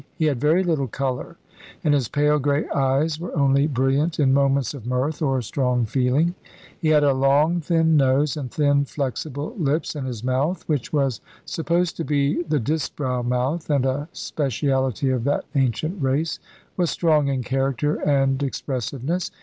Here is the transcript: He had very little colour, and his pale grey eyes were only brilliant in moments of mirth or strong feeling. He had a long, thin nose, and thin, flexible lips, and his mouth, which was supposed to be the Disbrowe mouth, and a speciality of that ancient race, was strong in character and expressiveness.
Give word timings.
He 0.15 0.25
had 0.25 0.41
very 0.41 0.63
little 0.63 0.87
colour, 0.87 1.37
and 1.83 1.93
his 1.93 2.07
pale 2.07 2.39
grey 2.39 2.67
eyes 2.69 3.19
were 3.19 3.37
only 3.37 3.67
brilliant 3.67 4.19
in 4.19 4.33
moments 4.33 4.73
of 4.73 4.87
mirth 4.87 5.21
or 5.21 5.43
strong 5.43 5.85
feeling. 5.85 6.33
He 6.79 6.89
had 6.89 7.03
a 7.03 7.13
long, 7.13 7.59
thin 7.61 7.97
nose, 7.97 8.35
and 8.35 8.49
thin, 8.49 8.85
flexible 8.85 9.53
lips, 9.59 9.93
and 9.95 10.07
his 10.07 10.23
mouth, 10.23 10.63
which 10.67 10.91
was 10.91 11.21
supposed 11.45 11.97
to 11.97 12.03
be 12.03 12.41
the 12.41 12.59
Disbrowe 12.59 13.21
mouth, 13.21 13.69
and 13.69 13.85
a 13.85 14.09
speciality 14.11 15.11
of 15.11 15.23
that 15.25 15.45
ancient 15.53 16.01
race, 16.01 16.39
was 16.77 16.89
strong 16.89 17.27
in 17.27 17.43
character 17.43 17.97
and 17.97 18.41
expressiveness. 18.41 19.29